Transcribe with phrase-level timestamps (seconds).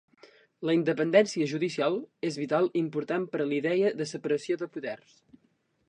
[0.67, 1.99] La independència judicial
[2.31, 5.21] és vital i important per a la idea de separació de poders.